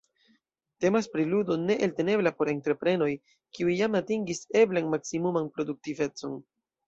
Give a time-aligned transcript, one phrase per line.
[0.83, 3.09] Temas pri ludo ne eltenebla por entreprenoj,
[3.57, 6.35] kiuj jam atingis eblan maksimuman produktivecon.